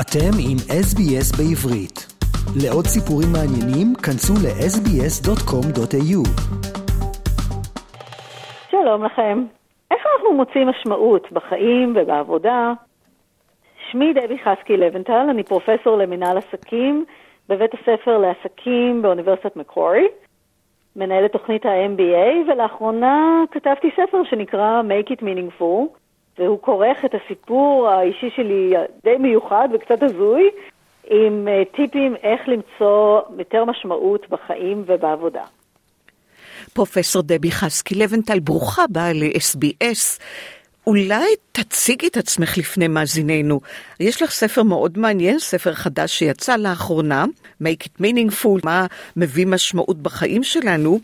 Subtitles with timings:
[0.00, 1.98] אתם עם SBS בעברית.
[2.62, 6.20] לעוד סיפורים מעניינים, כנסו ל-sbs.com.au.
[8.70, 9.44] שלום לכם.
[9.90, 12.72] איך אנחנו מוצאים משמעות בחיים ובעבודה?
[13.90, 17.04] שמי דבי חסקי לבנטל, אני פרופסור למינהל עסקים
[17.48, 20.06] בבית הספר לעסקים באוניברסיטת מקורי,
[20.96, 25.97] מנהלת תוכנית ה-MBA, ולאחרונה כתבתי ספר שנקרא Make It Meaningful,
[26.38, 28.74] והוא כורך את הסיפור האישי שלי
[29.04, 30.50] די מיוחד וקצת הזוי,
[31.10, 35.42] עם אה, טיפים איך למצוא יותר משמעות בחיים ובעבודה.
[36.72, 40.22] פרופסור דבי חסקי לבנטל, ברוכה הבאה ל-SBS.
[40.86, 43.60] אולי תציגי את עצמך לפני מאזיננו.
[44.00, 47.24] יש לך ספר מאוד מעניין, ספר חדש שיצא לאחרונה,
[47.62, 48.86] Make it meaningful, מה
[49.16, 50.98] מביא משמעות בחיים שלנו,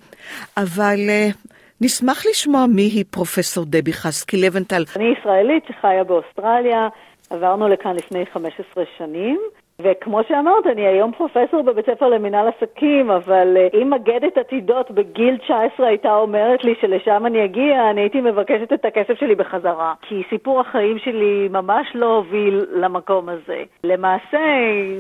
[0.57, 1.54] אבל uh,
[1.85, 4.85] נשמח לשמוע מי היא פרופסור דבי חסקי לבנטל.
[4.97, 6.89] אני ישראלית שחיה באוסטרליה,
[7.31, 9.41] עברנו לכאן לפני 15 שנים.
[9.83, 15.37] וכמו שאמרת, אני היום פרופסור בבית ספר למינהל עסקים, אבל אה, אם מגדת עתידות בגיל
[15.37, 19.95] 19 הייתה אומרת לי שלשם אני אגיע, אני הייתי מבקשת את הכסף שלי בחזרה.
[20.03, 23.63] כי סיפור החיים שלי ממש לא הוביל למקום הזה.
[23.85, 24.39] למעשה,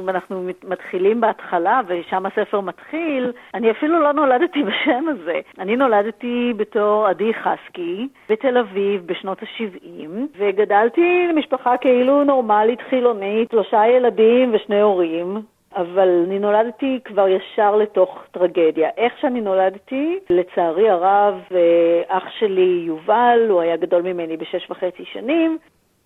[0.01, 5.41] אם אנחנו מתחילים בהתחלה, ושם הספר מתחיל, אני אפילו לא נולדתי בשם הזה.
[5.59, 10.09] אני נולדתי בתור עדי חסקי בתל אביב בשנות ה-70,
[10.39, 15.43] וגדלתי למשפחה כאילו נורמלית חילונית, שלושה ילדים שני הורים,
[15.77, 18.89] אבל אני נולדתי כבר ישר לתוך טרגדיה.
[18.97, 25.05] איך שאני נולדתי, לצערי הרב, אה, אח שלי יובל, הוא היה גדול ממני בשש וחצי
[25.13, 25.59] שנים,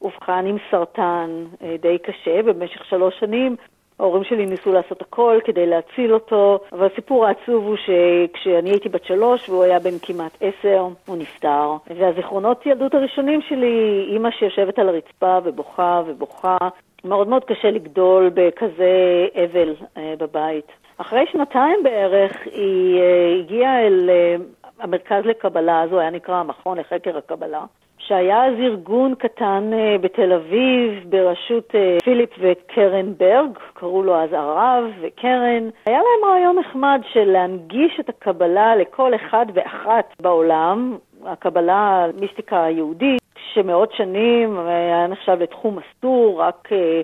[0.03, 3.57] אובחן עם סרטן אה, די קשה, במשך שלוש שנים
[3.99, 9.05] ההורים שלי ניסו לעשות הכל כדי להציל אותו, אבל הסיפור העצוב הוא שכשאני הייתי בת
[9.05, 11.77] שלוש והוא היה בן כמעט עשר, הוא נפטר.
[11.97, 16.57] והזיכרונות ילדות הראשונים שלי, אימא שיושבת על הרצפה ובוכה ובוכה,
[17.05, 20.67] מאוד מאוד קשה לגדול בכזה אבל אה, בבית.
[20.99, 24.37] אחרי שנתיים בערך היא אה, הגיעה אל אה,
[24.81, 27.65] המרכז לקבלה, אז הוא היה נקרא המכון לחקר הקבלה,
[27.99, 29.71] שהיה אז ארגון קטן
[30.01, 35.69] בתל אביב בראשות פיליפ וקרן ברג, קראו לו אז הרב וקרן.
[35.87, 40.97] היה להם רעיון נחמד של להנגיש את הקבלה לכל אחד ואחת בעולם,
[41.33, 43.23] הקבלה, המיסטיקה היהודית.
[43.55, 47.01] שמאות שנים היה נחשב לתחום אסור, רק אה,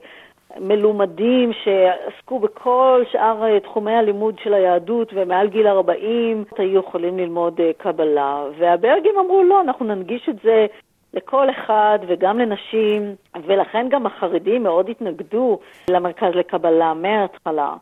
[0.61, 7.61] מלומדים שעסקו בכל שאר אה, תחומי הלימוד של היהדות ומעל גיל 40 היו יכולים ללמוד
[7.61, 8.45] אה, קבלה.
[8.59, 10.67] והברגים אמרו, לא, אנחנו ננגיש את זה
[11.15, 13.15] לכל אחד וגם לנשים,
[13.47, 15.59] ולכן גם החרדים מאוד התנגדו
[15.91, 17.75] למרכז לקבלה מההתחלה.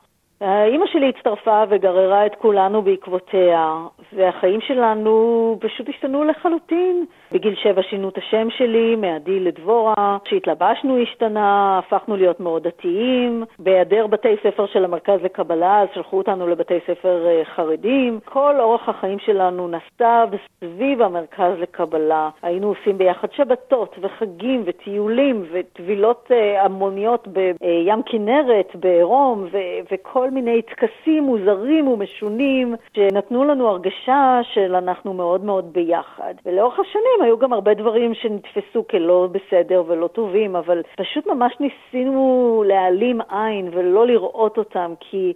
[0.42, 3.76] אימא שלי הצטרפה וגררה את כולנו בעקבותיה,
[4.12, 7.04] והחיים שלנו פשוט השתנו לחלוטין.
[7.32, 13.44] בגיל שבע שינו את השם שלי מעדי לדבורה, כשהתלבשנו השתנה, הפכנו להיות מאוד דתיים.
[13.58, 18.20] בהיעדר בתי ספר של המרכז לקבלה, אז שלחו אותנו לבתי ספר אה, חרדים.
[18.24, 20.24] כל אורח החיים שלנו נסע
[20.60, 22.30] סביב המרכז לקבלה.
[22.42, 29.46] היינו עושים ביחד שבתות וחגים וטיולים וטבילות אה, המוניות בים כנרת, בעירום,
[29.92, 36.34] וכל מיני טקסים מוזרים ומשונים שנתנו לנו הרגשה של אנחנו מאוד מאוד ביחד.
[36.46, 42.64] ולאורך השנים היו גם הרבה דברים שנתפסו כלא בסדר ולא טובים, אבל פשוט ממש ניסינו
[42.66, 45.32] להעלים עין ולא לראות אותם, כי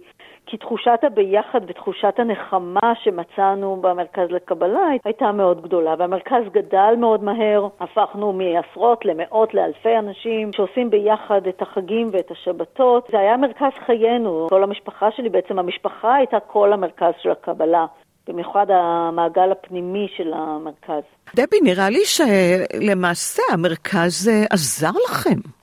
[0.47, 7.67] כי תחושת הביחד ותחושת הנחמה שמצאנו במרכז לקבלה הייתה מאוד גדולה, והמרכז גדל מאוד מהר,
[7.79, 13.07] הפכנו מעשרות למאות לאלפי אנשים שעושים ביחד את החגים ואת השבתות.
[13.11, 17.85] זה היה מרכז חיינו, כל המשפחה שלי, בעצם המשפחה הייתה כל המרכז של הקבלה.
[18.27, 21.03] במיוחד המעגל הפנימי של המרכז.
[21.35, 25.56] דבי, נראה לי שלמעשה המרכז אה, עזר לכם.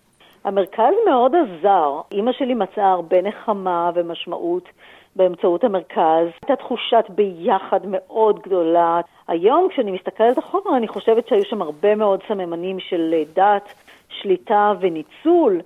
[0.45, 2.01] המרכז מאוד עזר.
[2.13, 4.69] אימא שלי מצאה הרבה נחמה ומשמעות
[5.17, 6.27] באמצעות המרכז.
[6.43, 9.01] הייתה תחושת ביחד מאוד גדולה.
[9.29, 13.75] היום, כשאני מסתכלת אחורה, אני חושבת שהיו שם הרבה מאוד סממנים של דת,
[14.09, 15.61] שליטה וניצול.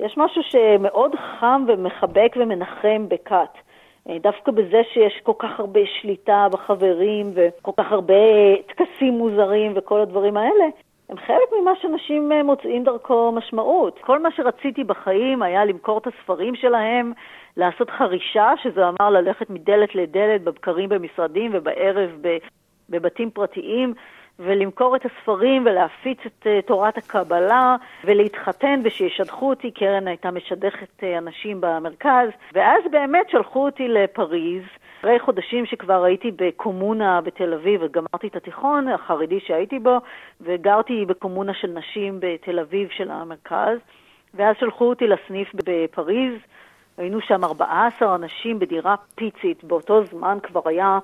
[0.00, 3.58] יש משהו שמאוד חם ומחבק ומנחם בכת.
[4.20, 8.14] דווקא בזה שיש כל כך הרבה שליטה בחברים וכל כך הרבה
[8.66, 10.64] טקסים מוזרים וכל הדברים האלה,
[11.10, 13.98] הם חלק ממה שאנשים אה, מוצאים דרכו משמעות.
[14.00, 17.12] כל מה שרציתי בחיים היה למכור את הספרים שלהם,
[17.56, 22.10] לעשות חרישה, שזה אמר ללכת מדלת לדלת בבקרים במשרדים ובערב
[22.88, 23.94] בבתים פרטיים.
[24.42, 29.70] ולמכור את הספרים ולהפיץ את uh, תורת הקבלה ולהתחתן ושישדכו אותי.
[29.70, 34.62] קרן הייתה משדכת uh, אנשים במרכז, ואז באמת שלחו אותי לפריז.
[35.00, 39.96] אחרי חודשים שכבר הייתי בקומונה בתל אביב וגמרתי את התיכון החרדי שהייתי בו,
[40.40, 43.78] וגרתי בקומונה של נשים בתל אביב של המרכז.
[44.34, 46.34] ואז שלחו אותי לסניף בפריז,
[46.98, 50.98] היינו שם 14 אנשים בדירה פיצית, באותו זמן כבר היה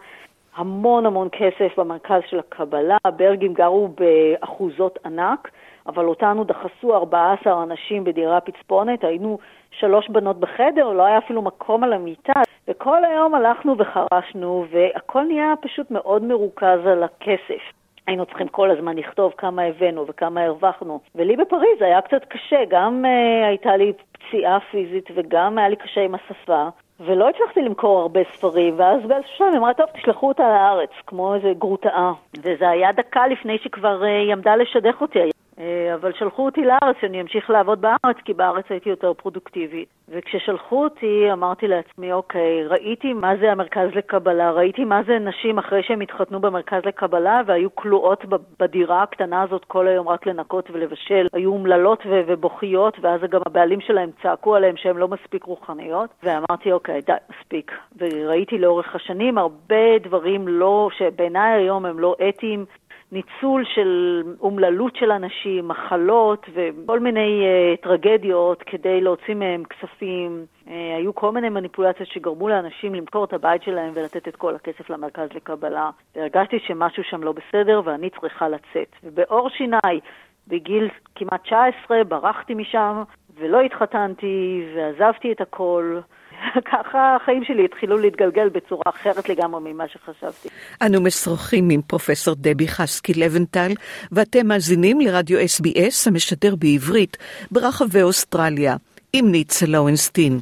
[0.57, 5.51] המון המון כסף במרכז של הקבלה, ברגים גרו באחוזות ענק,
[5.87, 9.39] אבל אותנו דחסו 14 אנשים בדירה פצפונת, היינו
[9.71, 15.55] שלוש בנות בחדר, לא היה אפילו מקום על המיטה, וכל היום הלכנו וחרשנו, והכל נהיה
[15.61, 17.63] פשוט מאוד מרוכז על הכסף.
[18.07, 21.01] היינו צריכים כל הזמן לכתוב כמה הבאנו וכמה הרווחנו.
[21.15, 26.01] ולי בפריז היה קצת קשה, גם uh, הייתה לי פציעה פיזית וגם היה לי קשה
[26.01, 26.69] עם השפה.
[27.01, 31.53] ולא הצלחתי למכור הרבה ספרים, ואז באיזשהו היא אמרה, טוב, תשלחו אותה לארץ, כמו איזה
[31.59, 32.13] גרוטאה.
[32.43, 35.31] וזה היה דקה לפני שכבר uh, היא עמדה לשדך אותי.
[35.59, 39.89] אה, אבל שלחו אותי לארץ, שאני אמשיך לעבוד בארץ, כי בארץ הייתי יותר פרודוקטיבית.
[40.09, 45.83] וכששלחו אותי, אמרתי לעצמי, אוקיי, ראיתי מה זה המרכז לקבלה, ראיתי מה זה נשים אחרי
[45.83, 48.25] שהם התחתנו במרכז לקבלה והיו כלואות
[48.61, 51.27] בדירה הקטנה הזאת כל היום רק לנקות ולבשל.
[51.33, 57.01] היו אומללות ובוכיות, ואז גם הבעלים שלהם צעקו עליהם שהן לא מספיק רוחניות, ואמרתי, אוקיי,
[57.01, 57.73] די, מספיק.
[57.99, 62.65] וראיתי לאורך השנים הרבה דברים לא, שבעיניי היום הם לא אתיים.
[63.13, 70.47] ניצול של אומללות של אנשים, מחלות וכל מיני uh, טרגדיות כדי להוציא מהם כספים.
[70.67, 74.91] Uh, היו כל מיני מניפולציות שגרמו לאנשים למכור את הבית שלהם ולתת את כל הכסף
[74.91, 75.91] למרכז לקבלה.
[76.17, 78.97] והרגשתי שמשהו שם לא בסדר ואני צריכה לצאת.
[79.05, 80.01] ובאור שיניי,
[80.49, 83.03] בגיל כמעט 19, ברחתי משם
[83.35, 85.99] ולא התחתנתי ועזבתי את הכל.
[86.73, 90.49] ככה החיים שלי התחילו להתגלגל בצורה אחרת לגמרי ממה שחשבתי.
[90.83, 93.73] אנו משוחחים עם פרופסור דבי חסקי לבנטל,
[94.13, 97.17] ואתם מאזינים לרדיו SBS המשדר בעברית
[97.51, 98.77] ברחבי אוסטרליה,
[99.13, 100.41] עם ניצה לואונסטין.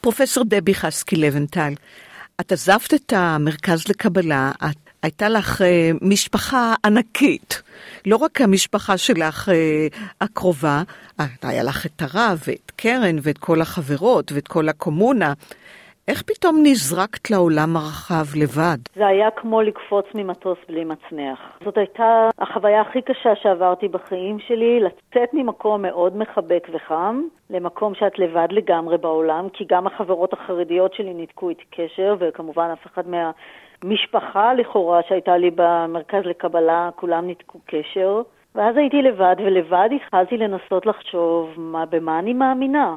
[0.00, 1.72] פרופסור דבי חסקי לבנטל,
[2.40, 7.62] את עזבת את המרכז לקבלה, את הייתה לך אה, משפחה ענקית.
[8.06, 9.86] לא רק המשפחה שלך אה,
[10.20, 10.82] הקרובה,
[11.20, 15.32] אה, היה לך את הרב ואת קרן ואת כל החברות ואת כל הקומונה.
[16.08, 18.78] איך פתאום נזרקת לעולם הרחב לבד?
[18.96, 21.38] זה היה כמו לקפוץ ממטוס בלי מצנח.
[21.64, 28.18] זאת הייתה החוויה הכי קשה שעברתי בחיים שלי, לצאת ממקום מאוד מחבק וחם, למקום שאת
[28.18, 33.30] לבד לגמרי בעולם, כי גם החברות החרדיות שלי ניתקו איתי קשר, וכמובן אף אחד מה...
[33.84, 38.22] משפחה לכאורה שהייתה לי במרכז לקבלה, כולם ניתקו קשר.
[38.54, 42.96] ואז הייתי לבד, ולבד התחלתי לנסות לחשוב מה, במה אני מאמינה.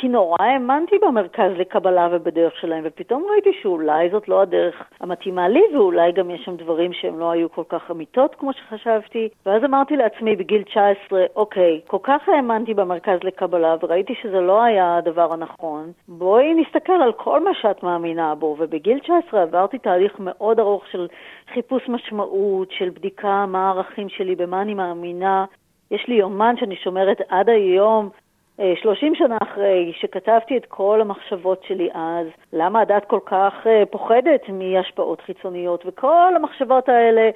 [0.00, 5.62] כי נורא האמנתי במרכז לקבלה ובדרך שלהם, ופתאום ראיתי שאולי זאת לא הדרך המתאימה לי,
[5.74, 9.28] ואולי גם יש שם דברים שהם לא היו כל כך אמיתות כמו שחשבתי.
[9.46, 14.96] ואז אמרתי לעצמי בגיל 19, אוקיי, כל כך האמנתי במרכז לקבלה, וראיתי שזה לא היה
[14.96, 18.56] הדבר הנכון, בואי נסתכל על כל מה שאת מאמינה בו.
[18.58, 21.06] ובגיל 19 עברתי תהליך מאוד ארוך של
[21.54, 25.44] חיפוש משמעות, של בדיקה מה הערכים שלי, במה אני מאמינה.
[25.90, 28.10] יש לי יומן שאני שומרת עד היום,
[28.82, 33.82] 30 אה, שנה אחרי שכתבתי את כל המחשבות שלי אז, למה הדת כל כך אה,
[33.90, 37.30] פוחדת מהשפעות חיצוניות, וכל המחשבות האלה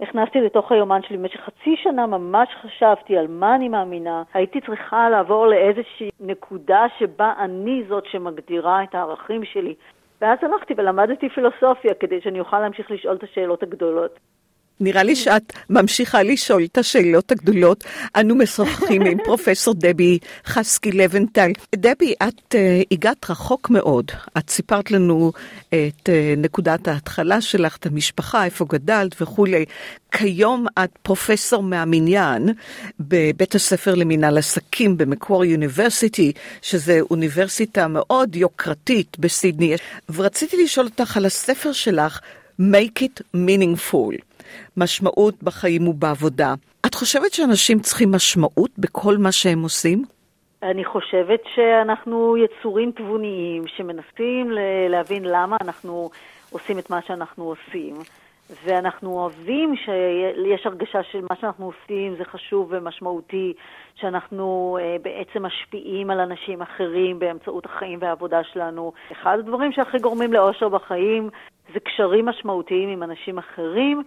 [0.00, 4.22] הכנסתי לתוך היומן שלי במשך חצי שנה, ממש חשבתי על מה אני מאמינה.
[4.34, 9.74] הייתי צריכה לעבור לאיזושהי נקודה שבה אני זאת שמגדירה את הערכים שלי.
[10.20, 14.18] ואז הלכתי ולמדתי פילוסופיה כדי שאני אוכל להמשיך לשאול את השאלות הגדולות.
[14.80, 17.84] נראה לי שאת ממשיכה לשאול את השאלות הגדולות.
[18.16, 21.50] אנו משוחחים עם פרופסור דבי חסקי לבנטל.
[21.74, 22.56] דבי, את uh,
[22.90, 24.10] הגעת רחוק מאוד.
[24.38, 25.32] את סיפרת לנו
[25.68, 25.74] את
[26.08, 29.64] uh, נקודת ההתחלה שלך, את המשפחה, איפה גדלת וכולי.
[30.12, 32.48] כיום את פרופסור מהמניין
[33.00, 39.74] בבית הספר למינהל עסקים במקור יוניברסיטי, שזה אוניברסיטה מאוד יוקרתית בסידני.
[40.14, 42.20] ורציתי לשאול אותך על הספר שלך,
[42.58, 44.16] Make it meaningful.
[44.76, 46.54] משמעות בחיים ובעבודה.
[46.86, 50.04] את חושבת שאנשים צריכים משמעות בכל מה שהם עושים?
[50.62, 54.50] אני חושבת שאנחנו יצורים תבוניים שמנסים
[54.88, 56.10] להבין למה אנחנו
[56.50, 57.96] עושים את מה שאנחנו עושים.
[58.64, 63.52] ואנחנו אוהבים שיש הרגשה של מה שאנחנו עושים זה חשוב ומשמעותי,
[63.94, 68.92] שאנחנו uh, בעצם משפיעים על אנשים אחרים באמצעות החיים והעבודה שלנו.
[69.12, 71.30] אחד הדברים שהכי גורמים לאושר בחיים
[71.74, 74.02] זה קשרים משמעותיים עם אנשים אחרים,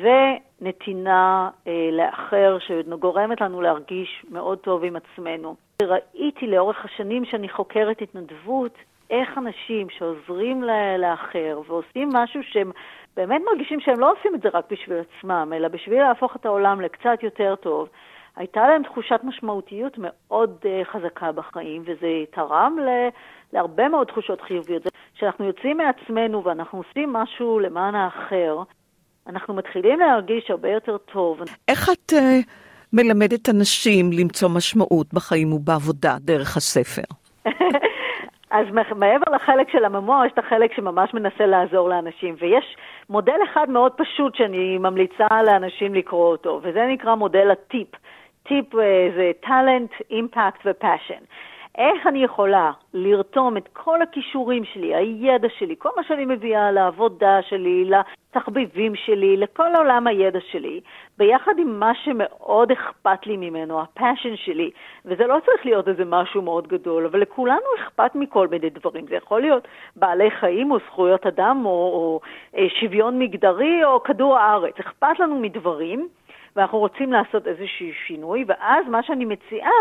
[0.00, 5.56] ונתינה אה, לאחר שגורמת לנו להרגיש מאוד טוב עם עצמנו.
[5.82, 8.72] ראיתי לאורך השנים שאני חוקרת התנדבות,
[9.10, 10.64] איך אנשים שעוזרים
[10.98, 12.70] לאחר ועושים משהו שהם
[13.16, 16.80] באמת מרגישים שהם לא עושים את זה רק בשביל עצמם, אלא בשביל להפוך את העולם
[16.80, 17.88] לקצת יותר טוב,
[18.36, 22.78] הייתה להם תחושת משמעותיות מאוד uh, חזקה בחיים, וזה תרם
[23.52, 24.82] להרבה מאוד תחושות חיוביות.
[25.14, 28.62] כשאנחנו יוצאים מעצמנו ואנחנו עושים משהו למען האחר,
[29.28, 31.40] אנחנו מתחילים להרגיש הרבה יותר טוב.
[31.68, 32.16] איך את uh,
[32.92, 37.02] מלמדת אנשים למצוא משמעות בחיים ובעבודה דרך הספר?
[38.50, 38.66] אז
[38.96, 42.76] מעבר לחלק של הממוע, יש את החלק שממש מנסה לעזור לאנשים, ויש
[43.10, 47.88] מודל אחד מאוד פשוט שאני ממליצה לאנשים לקרוא אותו, וזה נקרא מודל הטיפ.
[48.42, 51.22] טיפ אה, זה talent, impact ו-passion.
[51.76, 57.42] איך אני יכולה לרתום את כל הכישורים שלי, הידע שלי, כל מה שאני מביאה לעבודה
[57.42, 60.80] שלי, לתחביבים שלי, לכל עולם הידע שלי,
[61.18, 64.70] ביחד עם מה שמאוד אכפת לי ממנו, הפאשן שלי,
[65.04, 69.06] וזה לא צריך להיות איזה משהו מאוד גדול, אבל לכולנו אכפת מכל מיני דברים.
[69.06, 72.20] זה יכול להיות בעלי חיים או זכויות אדם או, או
[72.56, 74.74] אה, שוויון מגדרי או כדור הארץ.
[74.80, 76.08] אכפת לנו מדברים.
[76.56, 79.78] ואנחנו רוצים לעשות איזשהו שינוי, ואז מה שאני מציעה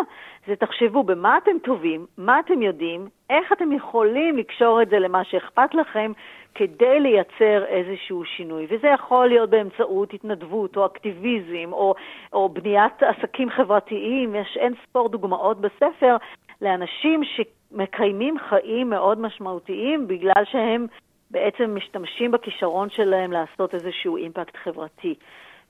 [0.48, 5.24] זה תחשבו במה אתם טובים, מה אתם יודעים, איך אתם יכולים לקשור את זה למה
[5.24, 6.12] שאכפת לכם
[6.56, 8.68] כדי לייצר איזשהו שינוי.
[8.70, 11.96] וזה יכול להיות באמצעות התנדבות או אקטיביזם או,
[12.34, 16.18] או בניית עסקים חברתיים, יש אין ספור דוגמאות בספר
[16.62, 20.88] לאנשים שמקיימים חיים מאוד משמעותיים בגלל שהם
[21.32, 25.16] בעצם משתמשים בכישרון שלהם לעשות איזשהו אימפקט חברתי.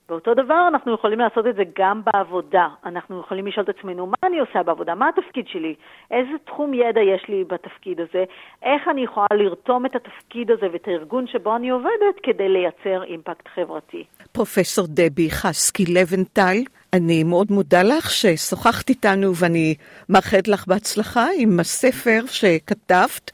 [0.08, 2.68] ואותו דבר אנחנו יכולים לעשות את זה גם בעבודה.
[2.84, 4.94] אנחנו יכולים לשאול את עצמנו, מה אני עושה בעבודה?
[4.94, 5.74] מה התפקיד שלי?
[6.10, 8.24] איזה תחום ידע יש לי בתפקיד הזה?
[8.62, 13.48] איך אני יכולה לרתום את התפקיד הזה ואת הארגון שבו אני עובדת כדי לייצר אימפקט
[13.54, 14.04] חברתי?
[14.32, 16.56] פרופסור דבי חסקי לבנטל,
[16.92, 19.74] אני מאוד מודה לך ששוחחת איתנו ואני
[20.08, 23.30] מאחלת לך בהצלחה עם הספר שכתבת.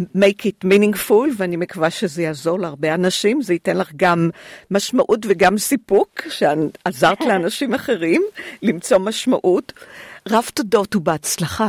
[0.00, 4.30] Make it meaningful, ואני מקווה שזה יעזור להרבה אנשים, זה ייתן לך גם
[4.70, 8.22] משמעות וגם סיפוק, שעזרת לאנשים אחרים
[8.62, 9.72] למצוא משמעות.
[10.28, 11.68] רב תודות ובהצלחה.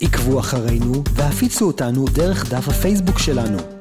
[0.00, 3.79] עקבו אחרינו והפיצו אותנו דרך דף הפייסבוק שלנו.